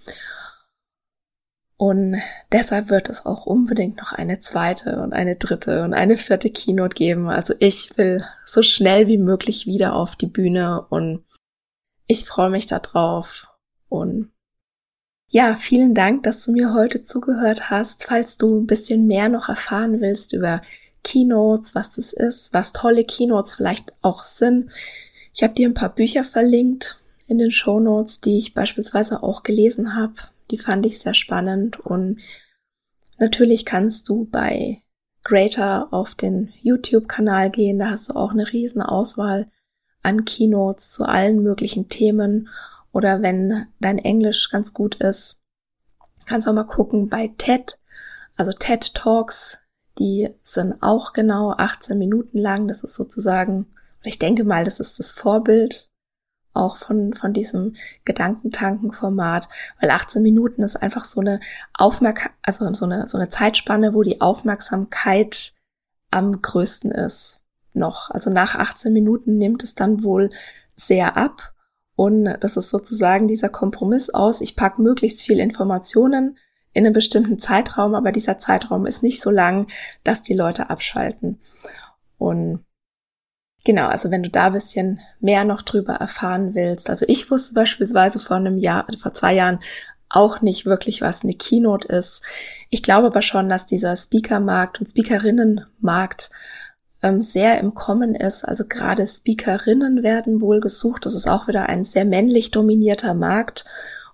[1.79, 6.51] Und deshalb wird es auch unbedingt noch eine zweite und eine dritte und eine vierte
[6.51, 7.29] Keynote geben.
[7.29, 11.25] Also ich will so schnell wie möglich wieder auf die Bühne und
[12.07, 13.49] ich freue mich darauf.
[13.89, 14.33] Und
[15.29, 18.05] ja, vielen Dank, dass du mir heute zugehört hast.
[18.05, 20.63] Falls du ein bisschen mehr noch erfahren willst über
[21.07, 24.71] Keynotes, was das ist, was tolle Keynotes vielleicht auch sind.
[25.33, 29.43] Ich habe dir ein paar Bücher verlinkt in den Show Notes, die ich beispielsweise auch
[29.43, 30.15] gelesen habe
[30.51, 32.21] die fand ich sehr spannend und
[33.19, 34.83] natürlich kannst du bei
[35.25, 37.79] Greater auf den YouTube-Kanal gehen.
[37.79, 39.51] Da hast du auch eine riesen Auswahl
[40.03, 42.49] an Keynotes zu allen möglichen Themen.
[42.93, 45.43] Oder wenn dein Englisch ganz gut ist,
[46.27, 47.79] kannst du auch mal gucken bei TED,
[48.37, 49.59] also TED Talks.
[49.99, 52.69] Die sind auch genau 18 Minuten lang.
[52.69, 53.67] Das ist sozusagen,
[54.03, 55.89] ich denke mal, das ist das Vorbild
[56.57, 57.75] auch von, von diesem
[58.05, 59.49] Gedankentanken-Format,
[59.81, 61.39] weil 18 Minuten ist einfach so eine
[61.75, 65.53] Aufmerksamkeit, also so eine, so eine Zeitspanne, wo die Aufmerksamkeit
[66.11, 67.43] am größten ist.
[67.75, 68.11] Noch.
[68.11, 70.31] Also nach 18 Minuten nimmt es dann wohl
[70.77, 71.53] sehr ab.
[71.95, 76.39] Und das ist sozusagen dieser Kompromiss aus, ich pack möglichst viel Informationen
[76.77, 79.67] in einem bestimmten Zeitraum, aber dieser Zeitraum ist nicht so lang,
[80.05, 81.41] dass die Leute abschalten.
[82.19, 82.65] Und
[83.65, 86.89] Genau, also wenn du da bisschen mehr noch drüber erfahren willst.
[86.89, 89.59] Also ich wusste beispielsweise vor einem Jahr, vor zwei Jahren
[90.09, 92.23] auch nicht wirklich, was eine Keynote ist.
[92.71, 96.31] Ich glaube aber schon, dass dieser Speakermarkt und Speakerinnenmarkt
[97.03, 98.45] ähm, sehr im Kommen ist.
[98.45, 101.05] Also gerade Speakerinnen werden wohl gesucht.
[101.05, 103.65] Das ist auch wieder ein sehr männlich dominierter Markt.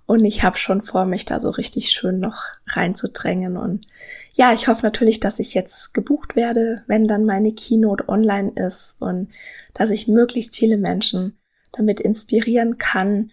[0.07, 3.57] Und ich habe schon vor, mich da so richtig schön noch reinzudrängen.
[3.57, 3.87] Und
[4.35, 8.97] ja, ich hoffe natürlich, dass ich jetzt gebucht werde, wenn dann meine Keynote online ist
[8.99, 9.31] und
[9.75, 11.39] dass ich möglichst viele Menschen
[11.73, 13.31] damit inspirieren kann,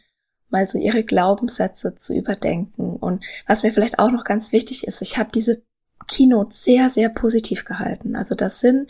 [0.49, 2.95] mal so ihre Glaubenssätze zu überdenken.
[2.95, 5.61] Und was mir vielleicht auch noch ganz wichtig ist, ich habe diese
[6.07, 8.15] Keynote sehr, sehr positiv gehalten.
[8.15, 8.89] Also das sind,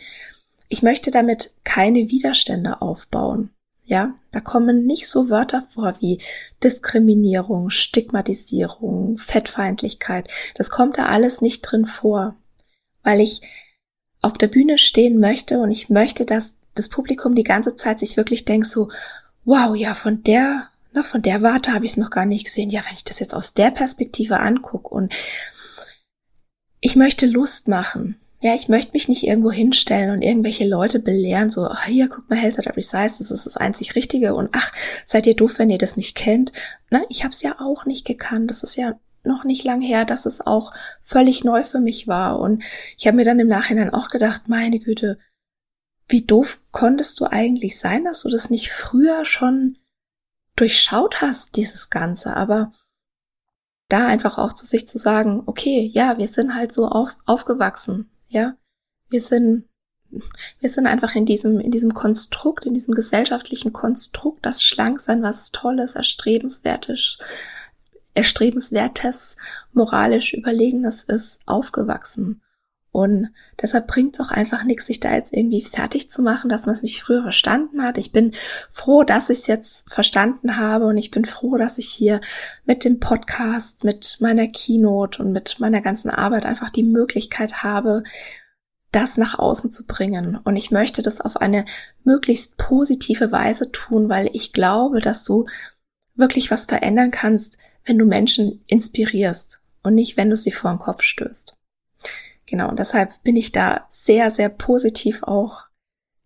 [0.68, 3.50] ich möchte damit keine Widerstände aufbauen.
[3.90, 6.20] Ja, da kommen nicht so Wörter vor wie
[6.62, 10.30] Diskriminierung, Stigmatisierung, Fettfeindlichkeit.
[10.54, 12.36] Das kommt da alles nicht drin vor,
[13.02, 13.40] weil ich
[14.22, 18.16] auf der Bühne stehen möchte und ich möchte, dass das Publikum die ganze Zeit sich
[18.16, 18.92] wirklich denkt so,
[19.44, 22.70] wow, ja, von der, na, von der Warte habe ich es noch gar nicht gesehen.
[22.70, 25.12] Ja, wenn ich das jetzt aus der Perspektive angucke und
[26.80, 28.20] ich möchte Lust machen.
[28.42, 32.30] Ja, ich möchte mich nicht irgendwo hinstellen und irgendwelche Leute belehren, so, ach, hier, guck
[32.30, 34.72] mal, Health at Every Size, das ist das einzig Richtige und ach,
[35.04, 36.50] seid ihr doof, wenn ihr das nicht kennt.
[36.88, 38.50] Na, ich habe es ja auch nicht gekannt.
[38.50, 40.72] Das ist ja noch nicht lang her, dass es auch
[41.02, 42.40] völlig neu für mich war.
[42.40, 42.62] Und
[42.96, 45.18] ich habe mir dann im Nachhinein auch gedacht, meine Güte,
[46.08, 49.76] wie doof konntest du eigentlich sein, dass du das nicht früher schon
[50.56, 52.34] durchschaut hast, dieses Ganze.
[52.36, 52.72] Aber
[53.88, 58.10] da einfach auch zu sich zu sagen, okay, ja, wir sind halt so auf, aufgewachsen.
[58.30, 58.56] Ja,
[59.08, 59.68] wir sind,
[60.60, 65.50] wir sind einfach in diesem, in diesem Konstrukt, in diesem gesellschaftlichen Konstrukt, das Schlanksein was
[65.50, 67.18] Tolles, Erstrebenswertes,
[68.14, 69.36] Erstrebenswertes,
[69.72, 72.40] moralisch Überlegenes ist, aufgewachsen.
[72.92, 73.28] Und
[73.60, 76.74] deshalb bringt es auch einfach nichts, sich da jetzt irgendwie fertig zu machen, dass man
[76.74, 77.98] es nicht früher verstanden hat.
[77.98, 78.32] Ich bin
[78.68, 82.20] froh, dass ich es jetzt verstanden habe und ich bin froh, dass ich hier
[82.64, 88.02] mit dem Podcast, mit meiner Keynote und mit meiner ganzen Arbeit einfach die Möglichkeit habe,
[88.90, 90.36] das nach außen zu bringen.
[90.42, 91.64] Und ich möchte das auf eine
[92.02, 95.44] möglichst positive Weise tun, weil ich glaube, dass du
[96.16, 100.80] wirklich was verändern kannst, wenn du Menschen inspirierst und nicht, wenn du sie vor den
[100.80, 101.54] Kopf stößt.
[102.50, 105.68] Genau, und deshalb bin ich da sehr, sehr positiv auch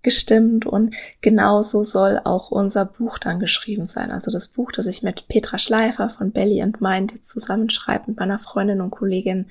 [0.03, 4.11] gestimmt und genauso soll auch unser Buch dann geschrieben sein.
[4.11, 8.19] Also das Buch, das ich mit Petra Schleifer von Belly and Mind jetzt zusammenschreibe mit
[8.19, 9.51] meiner Freundin und Kollegin.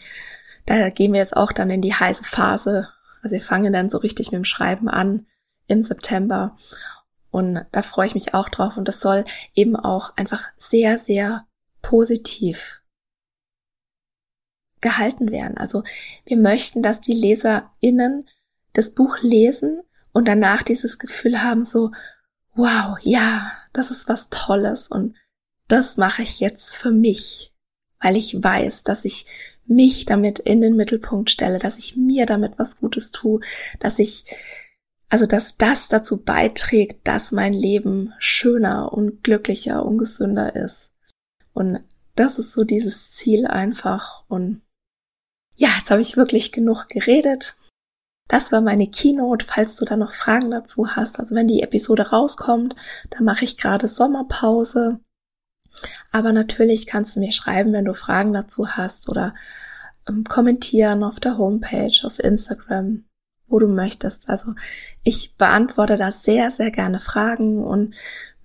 [0.65, 2.89] Da gehen wir jetzt auch dann in die heiße Phase.
[3.21, 5.27] Also wir fangen dann so richtig mit dem Schreiben an
[5.67, 6.57] im September.
[7.29, 8.77] Und da freue ich mich auch drauf.
[8.77, 11.45] Und das soll eben auch einfach sehr, sehr
[11.83, 12.82] positiv
[14.83, 15.57] gehalten werden.
[15.57, 15.83] Also
[16.25, 18.23] wir möchten, dass die LeserInnen
[18.73, 19.81] das Buch lesen
[20.11, 21.91] und danach dieses Gefühl haben, so,
[22.53, 25.15] wow, ja, das ist was Tolles und
[25.67, 27.51] das mache ich jetzt für mich,
[27.99, 29.25] weil ich weiß, dass ich
[29.65, 33.39] mich damit in den Mittelpunkt stelle, dass ich mir damit was Gutes tue,
[33.79, 34.25] dass ich,
[35.09, 40.91] also dass das dazu beiträgt, dass mein Leben schöner und glücklicher und gesünder ist.
[41.53, 41.79] Und
[42.15, 44.61] das ist so dieses Ziel einfach und
[45.55, 47.55] ja, jetzt habe ich wirklich genug geredet.
[48.27, 51.19] Das war meine Keynote, falls du da noch Fragen dazu hast.
[51.19, 52.75] Also wenn die Episode rauskommt,
[53.09, 54.99] dann mache ich gerade Sommerpause.
[56.11, 59.33] Aber natürlich kannst du mir schreiben, wenn du Fragen dazu hast oder
[60.07, 63.05] ähm, kommentieren auf der Homepage, auf Instagram,
[63.47, 64.29] wo du möchtest.
[64.29, 64.53] Also
[65.03, 67.95] ich beantworte da sehr, sehr gerne Fragen und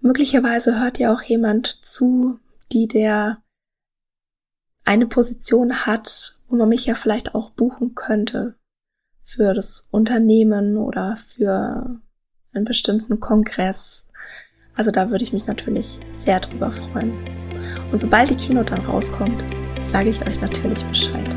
[0.00, 2.40] möglicherweise hört dir auch jemand zu,
[2.72, 3.42] die der
[4.84, 8.54] eine Position hat, wo man mich ja vielleicht auch buchen könnte
[9.22, 12.00] für das Unternehmen oder für
[12.52, 14.06] einen bestimmten Kongress.
[14.74, 17.12] Also da würde ich mich natürlich sehr drüber freuen.
[17.92, 19.44] Und sobald die Keynote dann rauskommt,
[19.82, 21.28] sage ich euch natürlich Bescheid.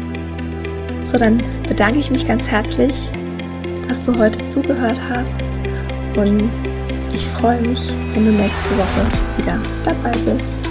[1.04, 3.12] So, dann bedanke ich mich ganz herzlich,
[3.88, 5.50] dass du heute zugehört hast
[6.16, 6.50] und
[7.14, 10.71] ich freue mich, wenn du nächste Woche wieder dabei bist.